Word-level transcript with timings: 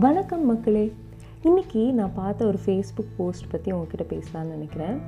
வணக்கம் 0.00 0.46
மக்களே. 0.46 0.92
இன்றைக்கி 1.42 1.92
நான் 1.92 2.14
பார்த்த 2.14 2.44
ஒரு 2.44 2.58
ஃபேஸ்புக் 2.66 3.10
போஸ்ட் 3.16 3.50
பற்றி 3.50 3.72
உங்ககிட்ட 3.72 4.16
பேசலாம்னு 4.16 4.54
நினைக்கிறேன். 4.56 5.00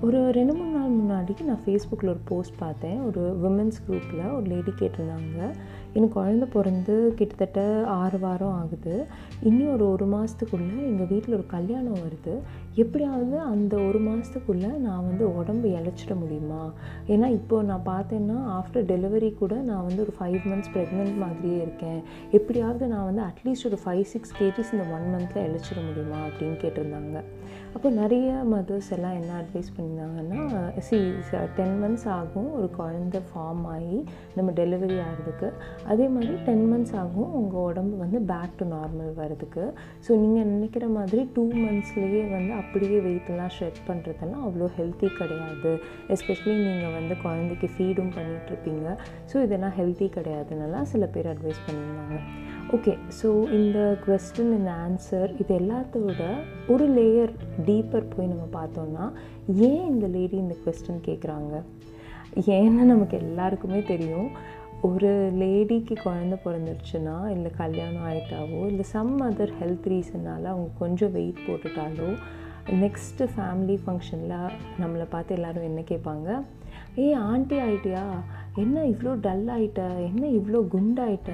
ஒரு 0.00 0.32
ரெண்டு 0.32 0.54
மூணு 0.54 0.70
நாள் 0.70 1.24
முன்னாடி 1.24 1.44
நான் 1.44 1.58
ஃபேஸ்புக்கில் 1.66 2.08
ஒரு 2.08 2.18
போஸ்ட் 2.24 2.58
பார்த்தேன். 2.58 3.00
ஒரு 3.00 3.38
விமன்ஸ் 3.44 3.90
குரூப்பில் 3.90 4.34
ஒரு 4.34 4.46
லேடி 4.46 4.72
கேட்டிருந்தாங்க. 4.78 5.50
எனக்கு 5.92 6.20
குழந்த 6.20 6.50
பிறந்து 6.50 7.12
கிட்டத்தட்ட 7.16 7.84
ஆறு 7.86 8.18
வாரம் 8.18 8.52
ஆகுது. 8.52 9.06
இன்னும் 9.42 9.72
ஒரு 9.72 9.90
ஒரு 9.90 10.06
மாதத்துக்குள்ளே 10.06 10.76
எங்கள் 10.76 11.06
வீட்டில் 11.06 11.34
ஒரு 11.34 11.46
கல்யாணம் 11.46 11.94
வருது. 11.94 12.38
எப்படியாவது 12.74 13.38
அந்த 13.38 13.76
ஒரு 13.76 14.00
மாதத்துக்குள்ளே 14.00 14.76
நான் 14.76 15.06
வந்து 15.06 15.36
உடம்பு 15.36 15.68
இழைச்சிட 15.68 16.18
முடியுமா? 16.18 16.72
ஏன்னா 17.06 17.26
இப்போது 17.26 17.66
நான் 17.66 17.82
பார்த்தேன்னா 17.86 18.38
ஆஃப்டர் 18.58 18.78
டெலிவரி 18.78 19.34
கூட 19.34 19.54
நான் 19.54 19.86
வந்து 19.86 20.02
ஒரு 20.02 20.14
ஃபைவ் 20.20 20.34
மந்த்ஸ் 20.34 20.72
ப்ரெக்னென்ட் 20.74 21.18
மாதிரியே 21.18 21.56
இருக்கேன். 21.56 22.02
எப்படியாவது 22.30 22.86
நான் 22.86 23.04
வந்து 23.04 23.22
அட்லீஸ்ட் 23.22 23.66
ஒரு 23.66 23.78
ஃபைவ் 23.84 24.02
சிக்ஸ் 24.02 24.32
கேஜிஸ் 24.38 24.72
இந்த 24.72 24.84
ஒன் 24.92 25.14
மந்தில் 25.14 25.38
இழைச்சிட 25.38 25.86
முடியுமா? 25.88 26.16
அப்படின்னு 26.26 26.56
கேட்டிருந்தாங்க. 26.64 27.24
அப்போ 27.76 27.88
நிறைய 27.98 28.28
மதர்ஸ் 28.52 28.86
எல்லாம் 28.94 29.16
என்ன 29.18 29.32
அட்வைஸ் 29.40 29.70
பண்ணியிருந்தாங்கன்னா 29.76 30.42
சி 30.86 30.98
டென் 31.56 31.74
மந்த்ஸ் 31.80 32.06
ஆகும் 32.14 32.46
ஒரு 32.58 32.68
குழந்த 32.76 33.18
ஃபார்ம் 33.28 33.64
ஆகி 33.72 33.98
நம்ம 34.36 34.52
டெலிவரி 34.60 34.96
ஆகிறதுக்கு. 35.06 35.48
அதே 35.92 36.06
மாதிரி 36.14 36.34
டென் 36.46 36.64
மந்த்ஸ் 36.70 36.94
ஆகும் 37.02 37.34
உங்கள் 37.40 37.64
உடம்பு 37.70 37.96
வந்து 38.04 38.20
பேக் 38.30 38.56
டு 38.60 38.66
நார்மல் 38.72 39.12
வரதுக்கு 39.20 39.64
ஸோ 40.06 40.10
நீங்கள் 40.22 40.48
நினைக்கிற 40.54 40.86
மாதிரி 40.96 41.24
டூ 41.34 41.44
மந்த்ஸ்லேயே 41.64 42.22
வந்து 42.34 42.54
அப்படியே 42.60 43.00
வெயிட்டெல்லாம் 43.08 43.54
ஷெட் 43.58 43.82
பண்ணுறதெல்லாம் 43.88 44.46
அவ்வளோ 44.48 44.68
ஹெல்த்தி 44.78 45.10
கிடையாது. 45.20 45.74
எஸ்பெஷலி 46.16 46.56
நீங்கள் 46.66 46.96
வந்து 46.98 47.16
குழந்தைக்கு 47.26 47.70
ஃபீடும் 47.76 48.12
பண்ணிகிட்ருப்பீங்க 48.18 48.86
ஸோ 49.32 49.36
இதெல்லாம் 49.46 49.76
ஹெல்த்தி 49.80 50.08
கிடையாதுன்னெல்லாம் 50.18 50.90
சில 50.94 51.06
பேர் 51.16 51.30
அட்வைஸ் 51.34 51.64
பண்ணியிருந்தாங்க 51.68 52.18
ஓகே 52.74 52.98
ஸோ 53.22 53.50
இந்த 53.50 53.98
கொஸ்டின் 54.06 54.52
இந்த 54.58 54.70
ஆன்சர் 54.86 55.30
இது 55.40 55.58
எல்லாத்தோட 55.58 56.22
ஒரு 56.68 56.88
லேயர் 56.88 57.32
டீப்பர் 57.64 58.12
போய் 58.16 58.26
நம்ம 58.26 58.46
பார்த்தோம்னா 58.52 59.04
ஏன் 59.68 59.86
இந்த 59.86 60.06
லேடி 60.06 60.36
இந்த 60.36 60.56
கொஸ்டின் 60.64 61.00
கேட்குறாங்க 61.04 61.62
ஏன்னு 62.46 62.84
நமக்கு 62.84 63.18
எல்லாருக்குமே 63.18 63.82
தெரியும் 63.82 64.28
ஒரு 64.80 65.30
லேடிக்கு 65.38 65.94
குழந்த 66.04 66.38
பிறந்துருச்சுன்னா 66.44 67.30
இல்லை 67.30 67.50
கல்யாணம் 67.50 68.06
ஆகிட்டாவோ 68.06 68.66
இல்லை 68.66 68.84
சம் 68.84 69.20
அதர் 69.20 69.52
ஹெல்த் 69.60 69.86
ரீசனால் 69.86 70.44
அவங்க 70.44 70.68
கொஞ்சம் 70.78 71.12
வெயிட் 71.12 71.44
போட்டுட்டாலோ 71.48 72.10
நெக்ஸ்ட்டு 72.80 73.28
ஃபேமிலி 73.36 73.78
ஃபங்க்ஷனில் 73.84 74.52
நம்மளை 74.80 75.04
பார்த்து 75.08 75.34
எல்லோரும் 75.34 75.62
என்ன 75.62 75.80
கேட்பாங்க? 75.80 76.42
ஏய் 76.96 77.12
ஆண்டி 77.12 77.58
ஆயிட்டியா? 77.58 78.04
என்ன 78.62 78.82
இவ்வளோ 78.90 79.12
டல் 79.24 79.48
ஆகிட்ட 79.54 79.82
என்ன 80.08 80.22
இவ்வளோ 80.38 80.60
குண்டாயிட்ட? 80.74 81.32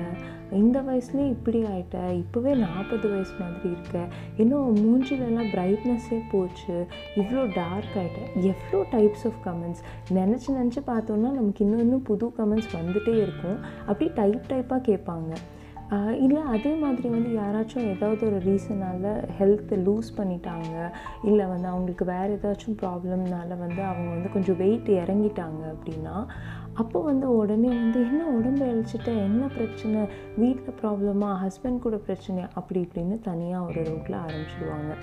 இந்த 0.60 0.78
வயசுலேயே 0.88 1.26
இப்படி 1.34 1.60
ஆகிட்ட 1.72 1.98
இப்போவே 2.22 2.52
நாற்பது 2.62 3.06
வயசு 3.12 3.34
மாதிரி 3.42 3.68
இருக்க. 3.74 4.00
இன்னும் 4.42 4.74
மூஞ்சிலெல்லாம் 4.82 5.52
பிரைட்னஸ்ஸே 5.54 6.18
போச்சு. 6.32 6.76
இவ்வளோ 7.20 7.44
டார்க் 7.60 7.96
ஆகிட்ட 8.00 8.20
எவ்வளோ 8.52 8.80
டைப்ஸ் 8.94 9.24
ஆஃப் 9.30 9.40
கமெண்ட்ஸ் 9.46 9.82
நினச்சி 10.18 10.50
நினச்சி 10.58 10.82
பார்த்தோன்னா 10.92 11.30
நமக்கு 11.38 11.64
இன்னும் 11.66 11.84
இன்னும் 11.86 12.06
புது 12.10 12.28
கமெண்ட்ஸ் 12.40 12.76
வந்துகிட்டே 12.78 13.16
இருக்கும். 13.24 13.58
அப்படி 13.90 14.08
டைப் 14.20 14.52
டைப்பாக 14.52 14.82
கேட்பாங்க. 14.90 15.32
இல்லை 16.24 16.42
அதே 16.52 16.70
மாதிரி 16.82 17.06
வந்து 17.14 17.30
யாராச்சும் 17.40 17.88
ஏதாவது 17.94 18.22
ஒரு 18.28 18.38
ரீசனால் 18.46 19.08
ஹெல்த்தை 19.38 19.76
லூஸ் 19.86 20.08
பண்ணிட்டாங்க. 20.18 20.74
இல்லை 21.30 21.44
வந்து 21.50 21.68
அவங்களுக்கு 21.72 22.04
வேறு 22.12 22.38
ஏதாச்சும் 22.38 22.78
ப்ராப்ளம்னால 22.82 23.50
வந்து 23.64 23.82
அவங்க 23.88 24.08
வந்து 24.14 24.30
கொஞ்சம் 24.36 24.58
வெயிட் 24.62 24.88
இறங்கிட்டாங்க 25.02 25.62
அப்படின்னா 25.74 26.16
அப்போ 26.74 27.00
வந்து 27.00 27.36
உடனே 27.36 27.68
வந்து 27.68 28.00
என்ன 28.00 28.26
உடம்பு 28.26 28.66
இழைச்சிட்ட 28.66 29.06
என்ன 29.06 29.46
பிரச்சனை? 29.46 30.06
வீட்டில் 30.36 30.74
ப்ராப்ளமா 30.82 31.36
ஹஸ்பண்ட் 31.42 31.78
கூட 31.78 31.96
பிரச்சனை 31.96 32.44
அப்படி 32.54 32.80
இப்படின்னு 32.80 33.20
தனியாக 33.20 33.64
ஒரு 33.64 33.82
ரூட்டில் 33.82 34.16
ஆரம்பிச்சிடுவாங்க 34.24 34.96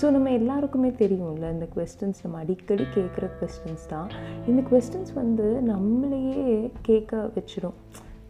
ஸோ 0.00 0.10
நம்ம 0.10 0.30
எல்லாருக்குமே 0.30 0.90
தெரியும்ல 0.90 1.50
இந்த 1.50 1.68
கொஸ்டின்ஸ் 1.76 2.22
நம்ம 2.22 2.38
அடிக்கடி 2.38 2.82
கேட்குற 2.94 3.30
கொஸ்டின்ஸ் 3.40 3.86
தான். 3.88 4.10
இந்த 4.46 4.62
கொஸ்டின்ஸ் 4.70 5.12
வந்து 5.14 5.62
நம்மளையே 5.66 6.70
கேட்க 6.82 7.16
வச்சிடும் 7.16 7.74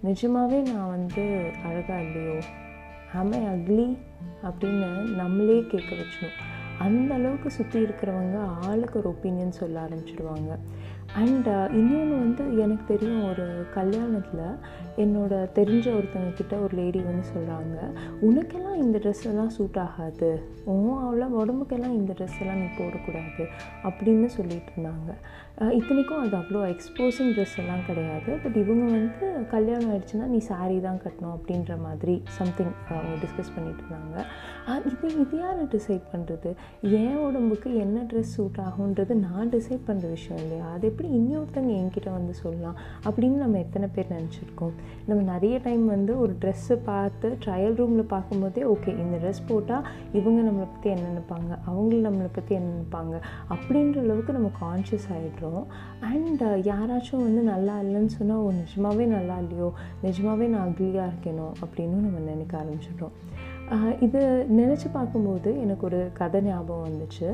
நிஜமாகவே 0.02 0.62
நான் 0.62 0.90
வந்து 0.90 1.50
அழகாக 1.64 2.02
இல்லையோ? 2.02 2.38
ஆமை 3.14 3.44
அக்லி 3.44 3.96
அப்படின்னு 4.42 4.88
நம்மளே 5.14 5.66
கேட்க 5.66 5.94
வச்சிடும் 5.94 6.36
அந்த 6.78 7.14
அளவுக்கு 7.14 7.50
சுற்றி 7.50 7.82
இருக்கிறவங்க 7.82 8.38
ஆளுக்கு 8.68 8.98
ஒரு 8.98 9.08
ஒப்பீனியன் 9.08 9.50
சொல்ல 9.50 9.80
ஆரம்பிச்சிடுவாங்க 9.80 10.58
அண்ட் 11.20 11.48
uh, 11.48 11.66
இன்னொன்று 11.78 12.14
வந்து 12.22 12.44
எனக்கு 12.62 12.84
தெரியும் 12.92 13.20
ஒரு 13.28 13.44
கல்யாணத்தில் 13.74 14.46
என்னோட 15.02 15.34
தெரிஞ்ச 15.58 15.86
ஒருத்தங்க 15.96 16.58
ஒரு 16.64 16.74
லேடி 16.80 17.00
வந்து 17.00 17.24
சொல்கிறாங்க 17.34 17.76
உனக்கெல்லாம் 18.28 18.80
இந்த 18.84 18.96
ட்ரெஸ் 19.04 19.22
எல்லாம் 19.30 19.52
சூட் 19.56 19.78
ஆகாது. 19.84 20.30
உன் 20.72 20.98
அவ்வளோ 21.04 21.28
உடம்புக்கெல்லாம் 21.42 21.96
இந்த 22.00 22.12
ட்ரெஸ் 22.18 22.38
எல்லாம் 22.42 22.60
நீ 22.62 22.68
போடக்கூடாது. 22.80 23.44
அப்படின்னு 23.88 24.28
சொல்லிட்டு 24.36 24.72
இருந்தாங்க. 24.74 25.10
இத்தனைக்கும் 25.78 26.22
அது 26.24 26.36
அவ்வளோ 26.40 26.60
எக்ஸ்போசிங் 26.74 27.32
ட்ரெஸ் 27.34 27.56
எல்லாம் 27.62 27.84
கிடையாது. 27.88 28.30
பட் 28.44 28.58
இவங்க 28.62 28.84
வந்து 28.96 29.26
கல்யாணம் 29.54 29.90
ஆயிடுச்சுன்னா 29.90 30.28
நீ 30.34 30.40
சாரீ 30.50 30.78
தான் 30.88 31.00
கட்டணும் 31.04 31.34
அப்படின்ற 31.36 31.74
மாதிரி 31.86 32.14
சம்திங் 32.38 32.72
அவங்க 32.88 33.16
டிஸ்கஸ் 33.24 33.54
பண்ணிட்டு 33.56 33.84
இருந்தாங்க. 33.84 34.16
இது 34.90 35.08
இது 35.24 35.38
யார் 35.42 35.62
டிசைட் 35.76 36.04
பண்ணுறது 36.12 36.50
என் 37.00 37.20
உடம்புக்கு 37.26 37.70
என்ன 37.84 38.06
ட்ரெஸ் 38.12 38.34
சூட் 38.36 38.60
ஆகுன்றது 38.68 39.14
நான் 39.26 39.52
டிசைட் 39.56 39.84
பண்ணுற 39.90 40.08
விஷயம் 40.16 40.42
இல்லையா? 40.44 40.66
அது 40.74 40.84
எப்படி 40.90 41.03
இன்னொருத்தங்க 41.18 41.70
என்கிட்ட 41.80 42.10
வந்து 42.12 42.34
சொல்லலாம் 42.34 42.76
அப்படின்னு 43.04 43.42
நம்ம 43.44 43.58
எத்தனை 43.58 43.88
பேர் 43.94 44.12
நினச்சிருக்கோம்? 44.16 44.74
நம்ம 45.08 45.20
நிறைய 45.32 45.60
டைம் 45.66 45.84
வந்து 45.86 46.12
ஒரு 46.20 46.36
ட்ரெஸ்ஸை 46.40 46.76
பார்த்து 46.84 47.30
ட்ரையல் 47.44 47.76
ரூமில் 47.80 48.10
பார்க்கும்போதே 48.14 48.62
ஓகே 48.74 48.92
இந்த 49.04 49.16
ட்ரெஸ் 49.22 49.42
போட்டால் 49.46 49.86
இவங்க 50.12 50.40
நம்மளை 50.48 50.68
பற்றி 50.74 50.90
என்ன 50.94 51.06
நினைப்பாங்க? 51.10 51.52
அவங்கள 51.70 52.00
நம்மளை 52.08 52.30
பற்றி 52.32 52.54
என்ன 52.54 52.70
நினைப்பாங்க? 52.76 53.14
அப்படின்ற 53.56 53.98
அளவுக்கு 54.06 54.36
நம்ம 54.38 54.50
கான்ஷியஸ் 54.62 55.10
ஆகிடுறோம் 55.16 55.64
அண்ட் 56.12 56.44
யாராச்சும் 56.70 57.24
வந்து 57.26 57.42
நல்லா 57.52 57.76
இல்லைன்னு 57.80 58.12
சொன்னால் 58.18 58.42
ஓ 58.46 58.50
நிஜமாகவே 58.62 59.06
நல்லா 59.16 59.38
இல்லையோ? 59.38 59.70
நிஜமாகவே 60.02 60.46
நான் 60.46 60.68
அக்லியாக 60.68 61.10
இருக்கேனோ? 61.12 61.48
அப்படின்னு 61.64 61.98
நம்ம 62.06 62.18
நினைக்க 62.32 62.62
ஆரம்பிச்சிடுறோம். 62.62 63.14
இது 64.00 64.20
நினச்சி 64.56 64.88
பார்க்கும்போது 64.92 65.50
எனக்கு 65.60 65.84
ஒரு 65.86 66.00
கதை 66.12 66.40
ஞாபகம் 66.42 66.86
வந்துச்சு. 66.88 67.28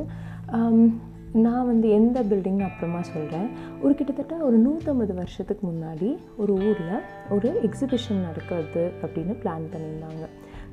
நான் 1.32 1.66
வந்து 1.66 1.91
எந்த 1.91 2.22
பில்டிங்னு 2.22 2.64
அப்புறமா 2.68 3.02
சொல்கிறேன் 3.02 3.48
ஒரு 3.82 3.94
கிட்டத்தட்ட 3.94 4.36
ஒரு 4.36 4.56
நூற்றம்பது 4.58 5.14
வருஷத்துக்கு 5.14 5.64
முன்னாடி 5.68 6.16
ஒரு 6.36 6.52
ஊரில் 6.52 7.04
ஒரு 7.28 7.48
எக்ஸிபிஷன் 7.68 8.24
நடக்கிறது 8.28 8.92
அப்படின்னு 9.02 9.34
பிளான் 9.42 9.66
பண்ணியிருந்தாங்க. 9.72 10.24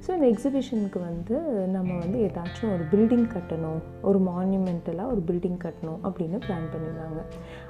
ஸோ 0.06 0.10
இந்த 0.14 0.28
எக்ஸிபிஷனுக்கு 0.34 1.00
வந்து 1.00 1.36
நம்ம 1.68 1.98
வந்து 1.98 2.18
ஏதாச்சும் 2.20 2.72
ஒரு 2.74 2.84
பில்டிங் 2.92 3.28
கட்டணும் 3.36 3.80
ஒரு 4.02 4.20
மான்யூமெண்டலாக 4.20 5.12
ஒரு 5.14 5.24
பில்டிங் 5.28 5.60
கட்டணும் 5.66 6.02
அப்படின்னு 6.04 6.38
பிளான் 6.48 6.68
பண்ணியிருந்தாங்க. 6.74 7.22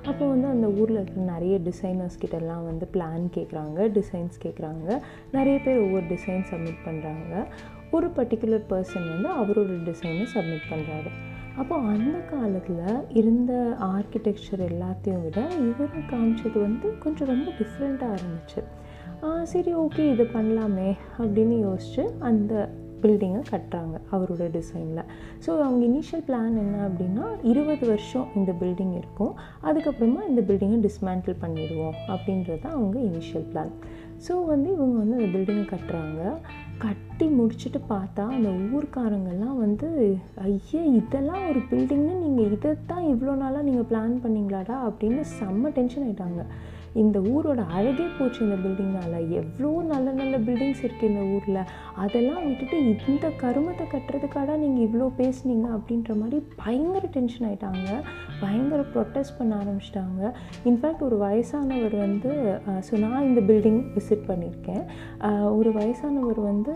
அப்போ 0.06 0.26
வந்து 0.26 0.48
அந்த 0.48 0.68
ஊரில் 0.68 1.00
இருக்கிற 1.02 1.22
நிறைய 1.22 1.58
டிசைனர்ஸ் 1.70 2.22
கிட்டலாம் 2.26 2.66
வந்து 2.66 2.88
பிளான் 2.94 3.26
கேட்குறாங்க 3.38 3.90
டிசைன்ஸ் 4.00 4.38
கேட்குறாங்க. 4.46 5.00
நிறைய 5.32 5.60
பேர் 5.60 5.78
ஒவ்வொரு 5.78 6.06
டிசைன் 6.06 6.46
சப்மிட் 6.52 6.86
பண்ணுறாங்க 6.86 7.46
ஒரு 7.92 8.08
பர்டிகுலர் 8.08 8.70
பர்சன் 8.70 9.10
வந்து 9.14 9.30
அவரோட 9.42 9.74
டிசைனை 9.92 10.26
சப்மிட் 10.36 10.70
பண்ணுறாரு 10.74 11.12
அப்போ 11.62 11.76
அந்த 11.94 12.18
காலத்தில் 12.32 12.82
இருந்த 13.20 13.54
ஆர்கிடெக்சர் 13.94 14.62
எல்லாத்தையும் 14.72 15.24
விட 15.24 15.40
இவர் 15.68 15.96
காமிச்சது 16.12 16.58
வந்து 16.66 16.88
கொஞ்சம் 17.04 17.32
ரொம்ப 17.34 17.48
டிஃப்ரெண்ட்டாக 17.62 18.18
இருந்துச்சு. 18.20 18.62
சரி 19.52 19.72
ஓகே 19.84 20.04
இது 20.14 20.26
பண்ணலாமே 20.36 20.90
அப்படின்னு 21.22 21.56
யோசித்து 21.60 22.04
அந்த 22.30 22.54
பில்டிங்கை 23.02 23.42
கட்டுறாங்க 23.50 23.96
அவரோட 24.16 24.44
டிசைனில் 24.56 25.02
ஸோ 25.46 25.50
அவங்க 25.66 25.82
இனிஷியல் 25.90 26.24
பிளான் 26.28 26.56
என்ன 26.62 26.78
அப்படின்னா 26.88 27.26
இருபது 27.52 27.84
வருஷம் 27.88 28.28
இந்த 28.36 28.52
பில்டிங் 28.62 28.94
இருக்கும். 29.02 29.34
அதுக்கப்புறமா 29.68 30.22
இந்த 30.30 30.42
பில்டிங்கை 30.48 30.80
டிஸ்மேண்டில் 30.86 31.42
பண்ணிடுவோம் 31.44 31.98
அப்படின்றது 32.14 32.60
தான் 32.60 32.76
அவங்க 32.80 32.98
இனிஷியல் 33.10 33.48
பிளான் 33.52 33.74
ஸோ 34.26 34.34
வந்து 34.46 34.68
இவங்க 34.76 34.96
வந்து 35.00 35.18
அந்த 35.18 35.30
பில்டிங்கை 35.34 35.66
கட்டுறாங்க. 35.70 36.22
கட்டி 36.84 37.26
முடிச்சுட்டு 37.28 37.80
பார்த்தா 37.90 38.24
அந்த 38.36 38.50
ஊர்க்காரங்கெல்லாம் 38.76 39.58
வந்து 39.66 39.88
ஐயா 40.48 40.82
இதெல்லாம் 41.00 41.44
ஒரு 41.50 41.62
பில்டிங்னு 41.70 42.16
நீங்கள் 42.24 42.52
இதை 42.52 42.72
தான் 42.92 43.06
இவ்வளோ 43.14 43.36
நாளாக 43.36 43.64
நீங்கள் 43.64 43.88
பிளான் 43.92 44.16
பண்ணிங்களாடா? 44.24 44.76
அப்படின்னு 44.90 45.24
செம்ம 45.40 45.72
டென்ஷன் 45.78 46.06
ஆகிட்டாங்க 46.08 46.42
இந்த 47.02 47.18
ஊரோட 47.34 47.62
அழகே 47.78 48.08
போச்சு 48.18 48.40
இந்த 48.46 48.58
பில்டிங்னால் 48.64 49.18
எவ்வளோ 49.40 49.72
நல்ல 49.92 50.08
நல்ல 50.20 50.36
பில்டிங்ஸ் 50.48 50.84
இருக்குது 50.86 51.10
இந்த 51.12 51.24
ஊரில். 51.36 51.62
அதெல்லாம் 52.04 52.44
விட்டுட்டு 52.48 52.78
இந்த 53.14 53.28
கருமத்தை 53.44 53.86
கட்டுறதுக்காக 53.94 54.58
நீங்கள் 54.64 54.86
இவ்வளோ 54.88 55.08
பேசுனீங்க 55.22 55.68
அப்படின்ற 55.78 56.12
மாதிரி 56.22 56.40
பயங்கர 56.64 57.04
டென்ஷன் 57.18 57.48
ஆகிட்டாங்க 57.50 57.88
பயங்கர 58.44 58.82
ப்ரொட்டஸ்ட் 58.94 59.38
பண்ண 59.38 59.54
ஆரம்பிச்சிட்டாங்க. 59.62 60.22
இன்ஃபேக்ட் 60.70 61.06
ஒரு 61.08 61.18
வயசானவர் 61.26 61.96
வந்து 62.06 62.32
ஸோ 62.88 62.94
நான் 63.06 63.28
இந்த 63.30 63.42
பில்டிங் 63.50 63.82
விசிட் 63.98 64.28
பண்ணியிருக்கேன். 64.30 64.84
ஒரு 65.60 65.70
வயசானவர் 65.80 66.42
வந்து 66.50 66.74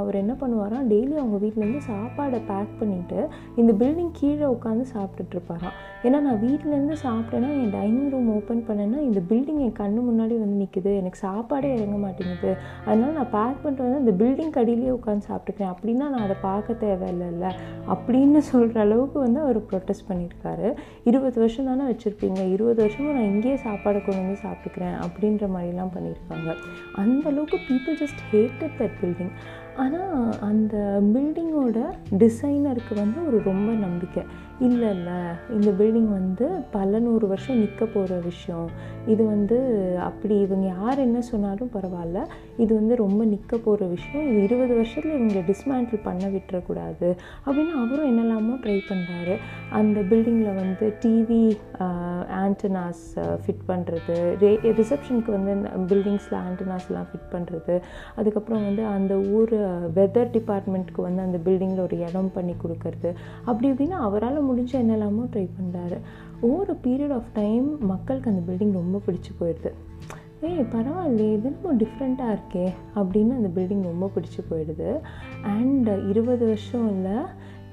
அவர் 0.00 0.20
என்ன 0.22 0.32
பண்ணுவாராம் 0.42 0.88
டெய்லி 0.92 1.14
அவங்க 1.22 1.38
வீட்டிலேருந்து 1.44 1.82
சாப்பாடை 1.90 2.40
பேக் 2.50 2.72
பண்ணிவிட்டு 2.80 3.20
இந்த 3.60 3.72
பில்டிங் 3.80 4.12
கீழே 4.20 4.46
உட்காந்து 4.54 4.84
சாப்பிட்டுட்ருப்பாராம் 4.94 5.76
ஏன்னா 6.06 6.18
நான் 6.26 6.40
வீட்டிலேருந்து 6.46 6.96
சாப்பிட்டேன்னா 7.06 7.50
என் 7.60 7.74
டைனிங் 7.78 8.10
ரூம் 8.14 8.30
ஓப்பன் 8.36 8.64
பண்ணேன்னா 8.68 9.00
இந்த 9.08 9.20
பில்டிங் 9.30 9.61
என் 9.62 9.78
கண்ணு 9.78 10.00
முன்னாடி 10.08 10.34
வந்து 10.44 10.58
நிற்குது 10.60 10.96
எனக்கு 10.96 11.18
சாப்பாடே 11.18 11.74
இறங்க 11.76 11.96
மாட்டேங்குது. 11.96 12.56
அதனால் 12.86 13.12
நான் 13.12 13.30
பேக் 13.30 13.62
பண்ணிட்டு 13.62 13.88
வந்து 13.88 14.00
அந்த 14.02 14.12
பில்டிங் 14.20 14.54
கடியிலேயே 14.58 14.90
உட்காந்து 14.90 15.26
சாப்பிட்டுக்கிறேன். 15.30 15.72
அப்படின்னா 15.74 16.04
நான் 16.08 16.24
அதை 16.26 16.36
பார்க்க 16.42 16.76
தேவையில்லைல்ல. 16.80 17.52
அப்படின்னு 17.94 18.38
சொல்கிற 18.38 18.80
அளவுக்கு 18.80 19.18
வந்து 19.18 19.40
அவர் 19.40 19.60
ப்ரொட்டஸ்ட் 19.62 20.08
பண்ணியிருக்காரு. 20.08 20.74
இருபது 21.04 21.40
வருஷம் 21.40 21.64
தானே 21.64 21.82
வச்சுருப்பீங்க. 21.92 22.52
இருபது 22.52 22.80
வருஷமும் 22.82 23.14
நான் 23.14 23.30
இங்கேயே 23.32 23.54
சாப்பாடை 23.54 24.04
கொண்டு 24.04 24.20
வந்து 24.20 24.38
சாப்பிட்டுக்கிறேன் 24.42 24.98
அப்படின்ற 25.06 25.48
மாதிரிலாம் 25.56 25.92
பண்ணியிருக்காங்க. 25.96 26.54
அந்த 26.92 27.28
அளவுக்கு 27.30 27.58
people 27.68 28.00
just 28.00 28.22
hated 28.32 28.76
that 28.78 28.96
building 29.02 29.34
ஆனால் 29.76 30.38
அந்த 30.40 31.00
பில்டிங்கோட 31.14 31.78
டிசைனருக்கு 32.22 32.94
வந்து 32.94 33.26
ஒரு 33.26 33.38
ரொம்ப 33.44 33.72
நம்பிக்கை. 33.72 34.22
இல்லை 34.58 34.88
இல்லை 34.96 35.18
இந்த 35.50 35.70
பில்டிங் 35.78 36.10
வந்து 36.12 36.46
பல 36.70 36.98
நூறு 36.98 37.26
வருஷம் 37.26 37.60
நிற்க 37.60 37.84
போகிற 37.86 38.18
விஷயம். 38.18 38.68
இது 39.06 39.26
வந்து 39.26 39.56
அப்படி 39.98 40.40
இவங்க 40.40 40.66
யார் 40.66 40.98
என்ன 40.98 41.20
சொன்னாலும் 41.20 41.72
பரவாயில்ல. 41.76 42.20
இது 42.56 42.74
வந்து 42.74 42.96
ரொம்ப 42.96 43.24
நிற்க 43.24 43.56
போகிற 43.56 43.86
விஷயம். 43.86 44.26
இது 44.28 44.42
இருபது 44.42 44.74
வருஷத்தில் 44.74 45.16
இவங்க 45.18 45.40
டிஸ்மேண்டில் 45.50 46.04
பண்ண 46.04 46.28
விட்டுறக்கூடாது 46.28 47.16
அப்படின்னு 47.46 47.74
அவரும் 47.82 48.10
என்னெல்லாமோ 48.12 48.54
ட்ரை 48.66 48.78
பண்ணுறாரு 48.90 49.36
அந்த 49.70 50.00
பில்டிங்கில் 50.00 50.54
வந்து 50.54 50.92
டிவி 51.04 51.56
ஆண்டனாஸ் 52.42 53.04
ஃபிட் 53.44 53.64
பண்ணுறது 53.68 54.38
ரே 54.44 54.52
ரிசப்ஷனுக்கு 54.80 55.30
வந்து 55.30 55.54
பில்டிங்ஸில் 55.90 56.38
ஆண்டனாஸ்லாம் 56.44 57.08
ஃபிட் 57.10 57.28
பண்ணுறது 57.32 57.80
அதுக்கப்புறம் 58.16 58.64
வந்து 58.64 58.86
அந்த 58.86 59.14
ஊர் 59.16 59.56
வெதர் 59.94 60.32
டிபார்ட்மெண்ட்டுக்கு 60.36 61.02
வந்து 61.02 61.22
அந்த 61.22 61.38
பில்டிங்கில் 61.44 61.80
ஒரு 61.80 61.98
இடம் 61.98 62.30
பண்ணி 62.34 62.54
கொடுக்கறது. 62.62 63.12
அப்படி 63.44 63.70
இப்படின்னு 63.70 63.98
அவரால் 64.08 64.46
முடிஞ்ச 64.48 64.68
என்னெல்லாமோ 64.70 65.24
ட்ரை 65.32 65.48
பண்ணுறாரு 65.58 65.98
ஒவ்வொரு 66.40 66.76
பீரியட் 66.84 67.14
ஆஃப் 67.14 67.32
டைம் 67.32 67.86
மக்களுக்கு 67.86 68.30
அந்த 68.30 68.52
பில்டிங் 68.52 68.72
ரொம்ப 68.72 69.00
பிடிச்சி 69.06 69.32
போயிடுது 69.40 69.72
ஏய் 70.40 70.66
பரவாயில்லையே 70.72 71.32
இது 71.32 71.52
ரொம்ப 71.62 71.84
டிஃப்ரெண்ட்டாக 71.84 72.36
இருக்கே 72.36 72.66
அப்படின்னு 72.94 73.36
அந்த 73.38 73.48
பில்டிங் 73.54 73.82
ரொம்ப 73.82 74.10
பிடிச்சி 74.14 74.40
போயிடுது. 74.50 75.00
அண்ட் 75.42 75.88
இருபது 76.08 76.46
வருஷம் 76.46 76.88
இல்லை 76.88 77.24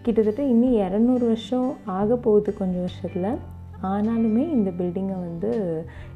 கிட்டத்தட்ட 0.02 0.44
இன்னும் 0.44 0.76
இரநூறு 0.76 1.26
வருஷம் 1.26 1.74
ஆக 1.86 2.16
போகுது 2.16 2.54
கொஞ்சம் 2.54 2.80
வருஷத்தில். 2.80 3.58
ஆனாலுமே 3.84 4.44
இந்த 4.50 4.70
பில்டிங்கை 4.70 5.20
வந்து 5.20 5.52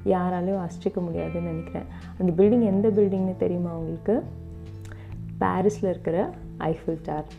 யாராலையும் 0.05 0.61
அசிச்சிக்க 0.65 0.99
முடியாதுன்னு 1.01 1.49
நினைக்கிறேன். 1.49 1.87
அந்த 2.19 2.31
பில்டிங் 2.37 2.63
எந்த 2.63 2.87
பில்டிங்னு 2.89 3.37
தெரியுமா 3.37 3.71
உங்களுக்கு? 3.71 4.23
பாரிஸில் 5.43 5.89
இருக்கிற 5.89 6.17
ஐஃபில் 6.71 7.03
டார் 7.07 7.29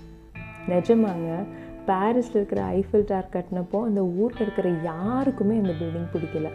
நிஜமாங்க 0.73 1.31
பாரிஸில் 1.89 2.37
இருக்கிற 2.39 2.61
ஐஃபில் 2.77 3.09
டார் 3.11 3.33
கட்டினப்போ 3.33 3.79
அந்த 3.89 4.03
ஊரில் 4.23 4.43
இருக்கிற 4.45 4.69
யாருக்குமே 4.91 5.57
அந்த 5.63 5.75
பில்டிங் 5.81 6.13
பிடிக்கல. 6.15 6.49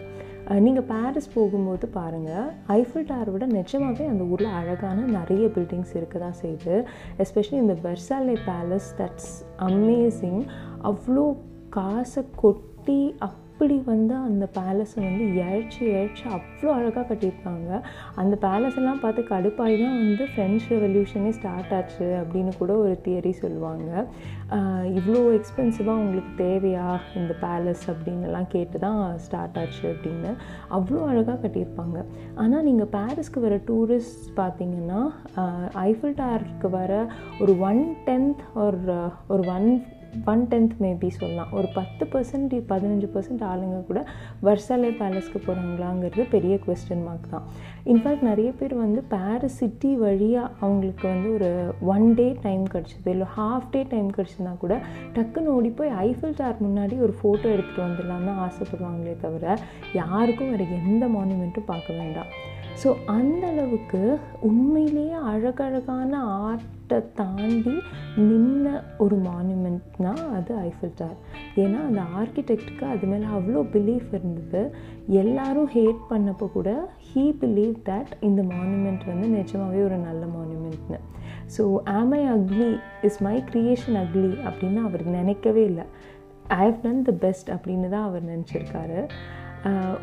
நீங்கள் 0.66 0.86
பாரிஸ் 0.92 1.34
போகும்போது 1.34 1.88
பாருங்கள் 1.98 2.48
ஐஃபில் 2.78 3.08
டார் 3.10 3.30
விட 3.34 3.46
நிஜமாகவே 3.58 4.06
அந்த 4.14 4.24
ஊரில் 4.32 4.56
அழகான 4.60 5.04
நிறைய 5.18 5.46
பில்டிங்ஸ் 5.56 5.94
இருக்க 6.00 6.20
தான் 6.24 6.40
செய்யுது. 6.42 6.76
எஸ்பெஷலி 7.24 7.58
இந்த 7.64 7.76
பெர்சாலே 7.84 8.36
பேலஸ் 8.48 8.90
தட்ஸ் 9.00 9.32
அமேசிங் 9.68 10.42
அவ்வளோ 10.90 11.26
காசை 11.78 12.24
கொட்டி 12.44 13.02
அப் 13.28 13.44
அப்படி 13.60 13.78
வந்து 13.94 14.14
அந்த 14.28 14.46
பேலஸை 14.58 15.00
வந்து 15.06 15.26
இழைச்சி 15.40 15.80
இழைச்சி 15.88 16.24
அவ்வளோ 16.36 16.70
அழகாக 16.76 17.04
கட்டியிருக்காங்க. 17.10 17.72
அந்த 18.22 18.36
பேலஸ் 18.46 18.78
எல்லாம் 18.82 19.02
பார்த்து 19.02 19.22
கடுப்பாகி 19.32 19.76
தான் 19.82 19.98
வந்து 20.04 20.26
ஃப்ரெஞ்ச் 20.34 20.68
ரெவல்யூஷனே 20.74 21.32
ஸ்டார்ட் 21.40 21.74
ஆச்சு 21.78 22.08
அப்படின்னு 22.20 22.54
கூட 22.62 22.72
ஒரு 22.84 22.96
தியரி 23.08 23.34
சொல்லுவாங்க. 23.42 23.90
இவ்வளோ 25.00 25.24
எக்ஸ்பென்சிவாக 25.40 26.04
உங்களுக்கு 26.04 26.32
தேவையா 26.46 26.88
இந்த 27.22 27.36
பேலஸ் 27.44 27.84
அப்படின்னுலாம் 27.96 28.50
கேட்டு 28.56 28.84
தான் 28.86 29.04
ஸ்டார்ட் 29.26 29.60
ஆச்சு 29.64 29.86
அப்படின்னு 29.94 30.34
அவ்வளோ 30.80 31.04
அழகாக 31.12 31.38
கட்டியிருப்பாங்க. 31.44 32.00
ஆனால் 32.46 32.66
நீங்கள் 32.70 32.92
பாரிஸ்க்கு 32.98 33.46
வர 33.50 33.62
டூரிஸ்ட் 33.70 34.26
பார்த்தீங்கன்னா 34.42 35.04
ஐஃபில் 35.88 36.20
டாருக்கு 36.24 36.70
வர 36.80 37.04
ஒரு 37.44 37.56
ஒன் 37.72 37.86
டென்த் 38.10 38.44
ஒரு 38.68 39.00
ஒரு 39.34 39.46
ஒன் 39.58 39.70
ஒன் 40.32 40.44
டென்த் 40.52 40.76
மேபி 40.84 41.10
சொல்லலாம். 41.20 41.52
ஒரு 41.60 41.68
பத்து 41.78 42.04
பர்சன்ட் 42.14 42.54
பதினஞ்சு 42.72 43.08
பர்சன்ட் 43.16 43.44
ஆளுங்க 43.52 43.78
கூட 43.90 44.00
வர்சாலே 44.48 44.90
பேலஸ்க்கு 45.02 45.40
போகிறாங்களாங்கிறது 45.46 46.26
பெரிய 46.36 46.56
கொஸ்டின் 46.66 47.04
மார்க் 47.08 47.30
தான். 47.34 47.46
இன்ஃபேக்ட் 47.92 48.26
நிறைய 48.30 48.50
பேர் 48.60 48.76
வந்து 48.84 49.02
பாரிஸ் 49.16 49.60
சிட்டி 49.62 49.92
வழியாக 49.96 50.54
அவங்களுக்கு 50.60 51.06
வந்து 51.14 51.30
ஒரு 51.38 51.50
ஒன் 51.96 52.08
டே 52.14 52.28
டைம் 52.48 52.64
கிடச்சிது 52.74 53.12
இல்லை 53.16 53.28
ஹாஃப் 53.38 53.70
டே 53.72 53.82
டைம் 53.94 54.10
கிடச்சிருந்தா 54.18 54.54
கூட 54.66 54.78
டக்குன்னு 55.18 55.56
ஓடி 55.58 55.70
போய் 55.80 55.96
ஐஃபில் 56.08 56.38
டார் 56.42 56.64
முன்னாடி 56.68 56.98
ஒரு 57.08 57.16
ஃபோட்டோ 57.20 57.48
எடுத்துகிட்டு 57.56 57.88
வந்துடலான்னு 57.88 58.36
ஆசைப்படுவாங்களே 58.48 59.16
தவிர 59.26 59.58
யாருக்கும் 59.94 60.50
வேறு 60.50 60.68
எந்த 60.82 61.06
மானுமெண்ட்டும் 61.18 61.70
பார்க்க 61.74 61.94
வேண்டாம். 61.94 62.32
ஸோ 62.84 62.90
அந்த 63.06 63.48
அளவுக்கு 63.48 64.20
உண்மையிலேயே 64.42 65.16
அழகழகான 65.32 66.12
ஆர்ட்டை 66.50 67.00
தாண்டி 67.14 67.74
நின்ன 68.18 68.84
ஒரு 68.98 69.16
மானுமெண்ட்னா 69.18 70.14
அது 70.38 70.54
ஐஃபில் 70.56 70.96
டவர் 70.96 71.20
ஏன்னா 71.56 71.80
அந்த 71.88 72.02
ஆர்கிடெக்டுக்கு 72.20 72.84
அது 72.84 73.08
மேலே 73.08 73.26
அவ்வளோ 73.38 73.62
பிலீஃப் 73.76 74.10
இருந்தது. 74.10 74.62
எல்லாரும் 75.08 75.70
ஹேட் 75.76 76.02
பண்ணப்போ 76.10 76.52
கூட 76.52 76.90
ஹீ 77.10 77.26
பிலீவ் 77.44 77.76
தட் 77.90 78.14
இந்த 78.20 78.42
மானுமெண்ட் 78.42 79.06
வந்து 79.06 79.28
நிஜமாகவே 79.28 79.84
ஒரு 79.84 79.98
நல்ல 79.98 80.26
மானுமெண்ட்னு 80.38 81.00
so 81.58 81.78
am 81.84 82.12
I 82.12 82.24
ugly 82.28 82.80
is 83.02 83.22
my 83.22 83.44
creation 83.52 84.00
ugly 84.04 84.32
அப்படின்னு 84.48 84.82
அவர் 84.88 85.06
நினைக்கவே 85.06 85.64
இல்லை. 85.64 85.86
I 86.48 86.72
have 86.72 86.82
done 86.82 87.02
the 87.02 87.12
best 87.12 87.50
அப்படின்னு 87.50 87.90
தான் 87.90 88.08
அவர் 88.10 88.24
நினச்சிருக்காரு. 88.24 89.10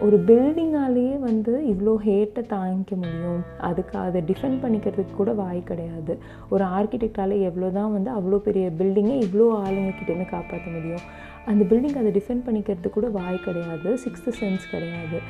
ஒரு 0.05 0.17
பில்டிங்காலேயே 0.29 1.14
வந்து 1.26 1.53
இவ்வளோ 1.73 1.93
ஹேட்டை 2.06 2.43
தாங்கிக்க 2.55 2.94
முடியும். 3.03 3.41
அதுக்கு 3.69 3.94
அதை 3.99 4.20
டிஃபெண்ட் 4.31 4.58
பண்ணிக்கிறதுக்கு 4.64 5.14
கூட 5.20 5.32
வாய் 5.43 5.61
கிடையாது. 5.70 6.14
ஒரு 6.55 6.64
ஆர்கிடெக்டால் 6.79 7.35
எவ்வளோ 7.49 7.70
தான் 7.79 7.94
வந்து 7.97 8.11
அவ்வளோ 8.19 8.41
பெரிய 8.49 8.67
பில்டிங்கை 8.81 9.17
இவ்வளோ 9.26 9.47
ஆளுங்கக்கிட்டேருந்து 9.62 10.29
காப்பாற்ற 10.35 10.69
முடியும். 10.76 11.05
அந்த 11.50 11.62
பில்டிங் 11.70 11.99
அதை 12.00 12.12
டிஃபெண்ட் 12.19 12.47
பண்ணிக்கிறது 12.47 12.91
கூட 12.97 13.08
வாய் 13.19 13.38
கிடையாது. 13.49 13.91
சிக்ஸ்த்து 14.05 14.37
சென்ஸ் 14.41 14.67
கிடையாது. 14.75 15.20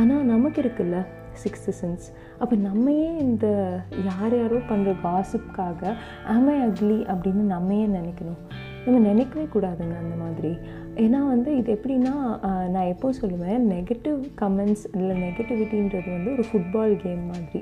ஆனால் 0.00 0.24
நமக்கு 0.32 0.58
இருக்குல்ல 0.62 0.98
சிக்ஸ்த்து 1.42 1.72
சென்ஸ் 1.80 2.06
அப்போ 2.42 2.54
நம்மையே 2.68 3.08
இந்த 3.24 3.46
யார் 4.08 4.34
யாரோ 4.40 4.58
பண்ணுற 4.70 4.90
காசிப்காக 5.04 5.92
ஆமை 6.34 6.56
அக்லி 6.66 6.98
அப்படின்னு 7.12 7.44
நம்மையே 7.54 7.86
நினைக்கணும். 7.98 8.40
நம்ம 8.84 8.98
நினைக்கவே 9.10 9.44
கூடாதுங்க 9.54 9.96
அந்த 10.04 10.16
மாதிரி. 10.24 10.52
ஏன்னா 11.02 11.20
வந்து 11.32 11.50
இது 11.56 11.70
எப்படின்னா 11.74 12.12
நான் 12.74 12.90
எப்போ 12.92 13.08
சொல்லுவேன் 13.20 13.62
நெகட்டிவ் 13.72 14.18
கமெண்ட்ஸ் 14.40 14.84
இல்லை 14.96 15.14
நெகட்டிவிட்டின்றது 15.22 16.10
வந்து 16.16 16.30
ஒரு 16.32 16.44
ஃபுட்பால் 16.48 16.94
கேம் 17.04 17.24
மாதிரி. 17.26 17.60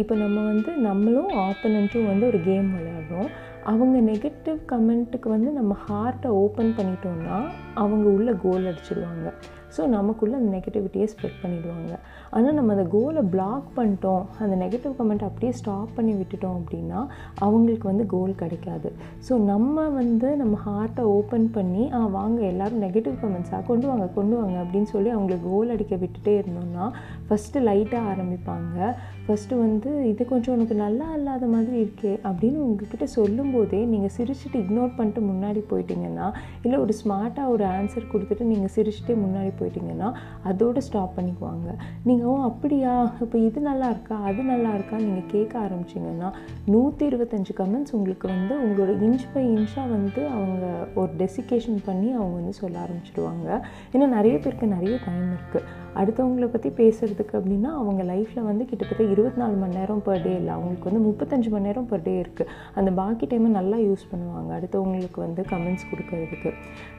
இப்போ 0.00 0.14
நம்ம 0.14 0.38
வந்து 0.50 0.70
நம்மளும் 0.88 1.32
ஆப்பனண்ட்டும் 1.44 2.08
வந்து 2.10 2.26
ஒரு 2.26 2.40
கேம் 2.48 2.68
விளையாடுறோம். 2.76 3.30
அவங்க 3.72 3.96
நெகட்டிவ் 4.12 4.58
கமெண்ட்டுக்கு 4.72 5.28
வந்து 5.36 5.50
நம்ம 5.50 5.76
ஹார்ட்டை 5.88 6.30
ஓப்பன் 6.42 6.74
பண்ணிட்டோம்னா 6.78 7.38
அவங்க 7.82 8.08
உள்ள 8.08 8.32
கோல் 8.44 8.68
அடிச்சிடுவாங்க 8.70 9.28
ஸோ 9.76 9.82
நமக்குள்ளே 9.96 10.34
அந்த 10.40 10.50
நெகட்டிவிட்டியை 10.56 11.06
ஸ்ப்ரெட் 11.12 11.38
பண்ணிடுவாங்க. 11.42 11.92
ஆனால் 12.36 12.56
நம்ம 12.58 12.72
அந்த 12.76 12.86
கோலை 12.94 13.22
பிளாக் 13.34 13.68
பண்ணிட்டோம் 13.78 14.24
அந்த 14.44 14.54
நெகட்டிவ் 14.64 14.94
கமெண்ட் 14.98 15.24
அப்படியே 15.28 15.52
ஸ்டாப் 15.60 15.94
பண்ணி 15.96 16.14
விட்டுட்டோம் 16.20 16.58
அப்படின்னா 16.60 17.00
அவங்களுக்கு 17.46 17.86
வந்து 17.90 18.06
கோல் 18.14 18.34
கிடைக்காது. 18.42 18.90
ஸோ 19.28 19.32
நம்ம 19.52 19.86
வந்து 20.00 20.30
நம்ம 20.42 20.58
ஹார்ட்டை 20.66 21.04
ஓப்பன் 21.16 21.48
பண்ணி 21.56 21.84
ஆ 21.98 22.02
வாங்க 22.18 22.40
எல்லோரும் 22.52 22.84
நெகட்டிவ் 22.86 23.16
கமெண்ட்ஸாக 23.24 23.62
கொண்டு 23.70 23.86
வாங்க 23.90 24.06
கொண்டு 24.18 24.36
வாங்க 24.40 24.56
அப்படின்னு 24.64 24.90
சொல்லி 24.94 25.10
அவங்களுக்கு 25.16 25.48
கோல் 25.54 25.74
அடிக்க 25.76 25.94
விட்டுட்டே 26.02 26.34
இருந்தோம்னா 26.42 26.86
ஃபஸ்ட்டு 27.28 27.64
லைட்டாக 27.68 28.10
ஆரம்பிப்பாங்க. 28.12 28.78
ஃபஸ்ட்டு 29.26 29.58
வந்து 29.60 29.90
இது 30.08 30.22
கொஞ்சம் 30.30 30.54
உனக்கு 30.54 30.74
நல்லா 30.82 31.06
இல்லாத 31.18 31.44
மாதிரி 31.52 31.76
இருக்கே 31.84 32.10
அப்படின்னு 32.28 32.58
உங்ககிட்ட 32.64 33.06
சொல்லும்போதே 33.14 33.78
நீங்கள் 33.92 34.12
சிரிச்சுட்டு 34.16 34.56
இக்னோர் 34.62 34.90
பண்ணிட்டு 34.96 35.20
முன்னாடி 35.28 35.60
போயிட்டீங்கன்னா 35.70 36.26
இல்லை 36.64 36.78
ஒரு 36.84 36.94
ஸ்மார்ட்டாக 37.00 37.52
ஒரு 37.54 37.64
ஆன்சர் 37.76 38.10
கொடுத்துட்டு 38.12 38.44
நீங்கள் 38.50 38.72
சிரிச்சுட்டே 38.74 39.14
முன்னாடி 39.22 39.52
போயிட்டீங்கன்னா 39.60 40.08
அதோடு 40.50 40.82
ஸ்டாப் 40.88 41.16
பண்ணிக்குவாங்க. 41.18 41.68
நீங்கள் 42.08 42.28
ஓ 42.32 42.34
அப்படியா? 42.50 42.92
இப்போ 43.26 43.38
இது 43.38 43.62
நல்லா 43.68 43.88
இருக்கா? 43.94 44.18
அது 44.30 44.42
நல்லா 44.52 44.72
இருக்கா? 44.76 44.98
நீங்கள் 45.06 45.30
கேட்க 45.34 45.56
ஆரம்பிச்சிங்கன்னா 45.66 46.30
நூற்றி 46.74 47.06
இருபத்தஞ்சு 47.10 47.54
கமெண்ட்ஸ் 47.62 47.96
உங்களுக்கு 48.00 48.28
வந்து 48.34 48.56
உங்களோட 48.64 48.92
இன்ச் 49.08 49.26
பை 49.34 49.44
இன்ச்சாக 49.54 49.88
வந்து 49.96 50.22
அவங்க 50.36 50.66
ஒரு 51.00 51.12
டெசிகேஷன் 51.22 51.80
பண்ணி 51.88 52.10
அவங்க 52.18 52.34
வந்து 52.40 52.54
சொல்ல 52.62 52.78
ஆரம்பிச்சிடுவாங்க. 52.84 53.48
ஏன்னா 53.94 54.08
நிறைய 54.18 54.36
பேருக்கு 54.44 54.74
நிறைய 54.76 54.94
டைம் 55.06 55.26
இருக்குது 55.36 55.82
அடுத்தவங்களை 56.00 56.46
பற்றி 56.52 56.70
பேசுகிறதுக்கு 56.80 57.34
அப்படின்னா 57.38 57.70
அவங்க 57.80 58.02
லைஃப்பில் 58.10 58.46
வந்து 58.48 58.64
கிட்டத்தட்ட 58.70 59.02
இருபத்தி 59.14 59.38
நாலு 59.42 59.56
மணி 59.62 59.76
நேரம் 59.78 60.02
பர் 60.06 60.22
டே 60.26 60.32
இல்லை. 60.40 60.52
அவங்களுக்கு 60.56 60.88
வந்து 60.90 61.02
முப்பத்தஞ்சு 61.08 61.50
மணி 61.54 61.66
நேரம் 61.68 61.88
பர் 61.90 62.04
டே 62.06 62.14
இருக்குது 62.22 62.50
அந்த 62.78 62.90
பாக்கி 63.00 63.26
டைமை 63.32 63.50
நல்லா 63.58 63.78
யூஸ் 63.86 64.04
பண்ணுவாங்க 64.12 64.50
அடுத்தவங்களுக்கு 64.58 65.20
வந்து 65.26 65.44
கமெண்ட்ஸ் 65.52 65.88
கொடுக்கறதுக்கு. 65.90 66.52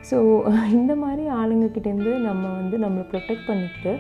ஸோ 0.10 0.18
இந்த 0.80 0.96
மாதிரி 1.04 1.26
ஆளுங்கக்கிட்டேருந்து 1.40 2.14
நம்ம 2.28 2.44
வந்து 2.60 2.78
நம்மளை 2.86 3.06
ப்ரொடெக்ட் 3.14 3.48
பண்ணிக்கிட்டு 3.50 3.94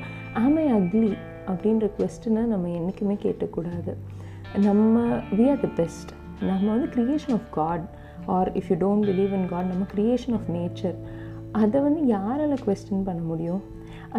ஆமை 0.43 0.65
அக்லி 0.77 1.13
அப்படின்ற 1.51 1.87
கொஸ்டினை 1.97 2.43
நம்ம 2.53 2.69
என்றைக்குமே 2.79 3.17
கேட்கக்கூடாது 3.25 3.91
நம்ம 4.67 5.03
வி 5.37 5.45
ஆர் 5.53 5.61
த 5.65 5.69
பெஸ்ட் 5.81 6.11
நம்ம 6.49 6.65
வந்து 6.73 6.87
creation 6.95 7.35
of 7.37 7.49
God 7.59 7.85
or 8.35 8.49
if 8.59 8.69
you 8.71 8.77
don't 8.85 9.05
believe 9.09 9.33
in 9.39 9.47
God 9.53 9.69
நம்ம 9.73 9.85
க்ரியேஷன் 9.93 10.35
ஆஃப் 10.37 10.49
நேச்சர் 10.57 10.97
அதை 11.61 11.79
வந்து 11.87 12.01
யாரால் 12.15 12.63
கொஸ்டின் 12.65 13.05
பண்ண 13.07 13.21
முடியும்? 13.31 13.61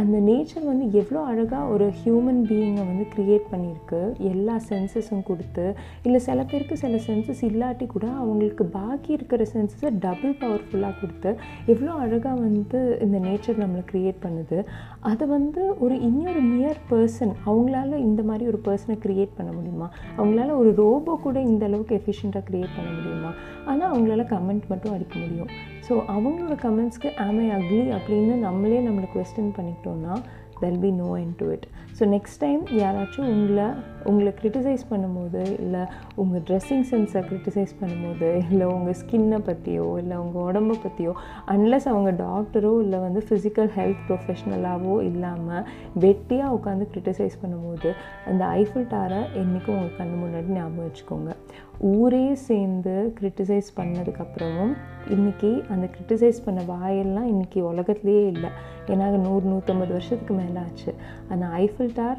அந்த 0.01 0.17
நேச்சர் 0.29 0.67
வந்து 0.71 0.87
எவ்வளோ 1.01 1.21
அழகாக 1.31 1.71
ஒரு 1.75 1.87
ஹியூமன் 2.01 2.41
பீயிங்கை 2.49 2.85
வந்து 2.89 3.05
க்ரியேட் 3.15 3.47
பண்ணியிருக்கு 3.53 4.01
எல்லா 4.31 4.55
சென்சஸும் 4.71 5.23
கொடுத்து 5.23 5.65
இல்லை 6.03 6.21
சில 6.27 6.41
பேருக்கு 6.51 6.77
சில 6.77 6.97
சென்சஸ் 7.07 7.43
இல்லாட்டி 7.49 7.87
கூட 7.87 8.07
அவங்களுக்கு 8.23 8.65
பாக்கி 8.65 9.11
இருக்கிற 9.13 9.47
சென்சஸை 9.55 9.91
டபுள் 9.99 10.35
பவர்ஃபுல்லாக 10.43 10.95
கொடுத்து 11.01 11.31
எவ்வளோ 11.67 11.93
அழகாக 11.93 12.41
வந்து 12.41 12.81
இந்த 13.01 13.19
நேச்சர் 13.19 13.63
நம்மளை 13.65 13.85
க்ரியேட் 13.93 14.21
பண்ணுது. 14.27 14.59
அதை 15.01 15.27
வந்து 15.29 15.63
ஒரு 15.79 16.01
இன்னொரு 16.01 16.43
மியர் 16.55 16.81
பர்சன் 16.91 17.35
அவங்களால 17.47 18.01
இந்த 18.09 18.23
மாதிரி 18.23 18.47
ஒரு 18.47 18.61
பர்சனை 18.69 18.97
க்ரியேட் 19.07 19.37
பண்ண 19.37 19.53
முடியுமா? 19.53 19.89
அவங்களால 20.19 20.57
ஒரு 20.57 20.73
ரோபோ 20.83 21.15
கூட 21.17 21.41
இந்த 21.41 21.65
அளவுக்கு 21.71 22.01
எஃபிஷியண்ட்டாக 22.01 22.45
க்ரியேட் 22.51 22.77
பண்ண 22.77 22.91
முடியுமா? 22.99 23.33
ஆனால் 23.65 23.91
அவங்களால 23.93 24.27
கமெண்ட் 24.35 24.69
மட்டும் 24.69 24.95
அடிக்க 24.97 25.19
முடியும். 25.19 25.51
ஸோ 25.89 25.95
அவங்களோட 26.15 26.55
கமெண்ட்ஸ்க்கு 26.63 27.11
ஆமை 27.27 27.47
அக்லி 27.51 27.85
அப்படின்னு 27.99 28.37
நம்மளே 28.47 28.81
நம்மளை 28.89 29.09
question 29.15 29.55
பண்ணிக்கிட்டோன்னா 29.59 30.15
there'll 30.61 30.81
be 30.81 30.91
no 31.01 31.09
end 31.23 31.35
to 31.37 31.47
it 31.55 31.65
so 31.99 32.05
next 32.13 32.39
time 32.41 32.63
யாராச்சும் 32.79 33.29
உங்களை 33.33 33.67
உங்களை 34.05 34.31
க்ரிட்டிசைஸ் 34.41 34.85
பண்ணும்போது 34.91 35.43
இல்லை 35.59 35.83
உங்கள் 36.15 36.43
ட்ரெஸ்ஸிங் 36.43 36.87
சென்ஸை 36.91 37.21
க்ரிட்டிசைஸ் 37.29 37.73
பண்ணும்போது 37.81 38.29
இல்லை 38.51 38.67
உங்கள் 38.67 38.97
ஸ்கின்னை 39.01 39.39
பற்றியோ 39.39 39.87
இல்லை 39.99 40.17
உங்கள் 40.17 40.43
உடம்பை 40.43 40.77
பற்றியோ 40.83 41.13
அன்லஸ் 41.47 41.89
அவங்க 41.93 42.11
டாக்டரோ 42.23 42.73
இல்லை 42.81 43.01
வந்து 43.01 43.23
ஃபிசிக்கல் 43.29 43.71
ஹெல்த் 43.79 44.03
ப்ரொஃபஷ்னலாகவோ 44.09 44.97
இல்லாமல் 45.03 45.67
வெட்டியாக 46.01 46.55
உட்காந்து 46.59 46.87
க்ரிட்டிசைஸ் 46.93 47.41
பண்ணும்போது 47.43 47.91
அந்த 48.27 48.45
ஐஃபில் 48.61 48.91
டாரை 48.95 49.21
என்றைக்கும் 49.43 49.77
உங்கள் 49.77 49.99
கண்ணு 50.01 50.17
முன்னாடி 50.23 50.51
ஞாபகம் 50.59 50.87
வச்சுக்கோங்க. 50.87 51.31
ஊரே 51.79 52.35
சேர்ந்து 52.35 53.15
க்ரிட்டிசைஸ் 53.21 53.69
பண்ணதுக்கப்புறமும் 53.77 54.73
இன்றைக்கி 55.09 55.69
அந்த 55.71 55.89
க்ரிட்டிசைஸ் 55.95 56.39
பண்ண 56.45 56.63
வாயெல்லாம் 56.63 57.27
இன்றைக்கி 57.33 57.61
உலகத்துலேயே 57.63 58.27
இல்லை. 58.27 58.51
ஏன்னா 58.87 59.07
நூறு 59.11 59.49
நூற்றம்பது 59.51 59.89
வருஷத்துக்கு 59.89 60.35
மேலே 60.35 60.59
ஆச்சு. 60.59 60.95
அந்த 61.29 61.47
ஐஃபில் 61.47 61.95
டார் 61.95 62.19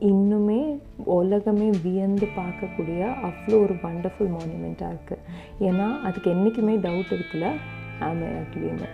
இன்னுமே 0.00 0.78
உலகமே 1.04 1.70
வியந்து 1.82 2.26
பார்க்கக்கூடிய 2.36 3.14
அவ்வளோ 3.28 3.62
ஒரு 3.62 3.74
வண்டர்ஃபுல் 3.82 4.34
மானுமெண்ட்டாக 4.36 4.94
இருக்குது 4.94 5.22
ஏன்னா 5.60 6.00
அதுக்கு 6.00 6.30
என்றைக்குமே 6.30 6.76
டவுட் 6.76 7.14
இருக்குல்ல? 7.18 7.50
ஆமே 8.00 8.30
அப்படின்னு 8.40 8.88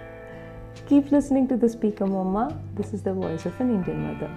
keep 0.89 1.11
listening 1.11 1.47
to 1.47 1.59
the 1.59 1.79
speaker 1.79 2.11
மாமா 2.11 2.51
this 2.77 2.93
is 2.93 3.03
the 3.03 3.13
voice 3.13 3.47
of 3.47 3.61
an 3.61 3.71
Indian 3.71 4.05
mother 4.09 4.35